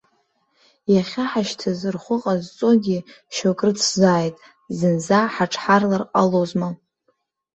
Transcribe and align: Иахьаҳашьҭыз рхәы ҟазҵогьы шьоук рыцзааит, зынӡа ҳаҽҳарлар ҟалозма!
Иахьаҳашьҭыз 0.93 1.79
рхәы 1.93 2.15
ҟазҵогьы 2.23 2.97
шьоук 3.35 3.59
рыцзааит, 3.67 4.35
зынӡа 4.77 5.19
ҳаҽҳарлар 5.33 6.03
ҟалозма! 6.11 6.69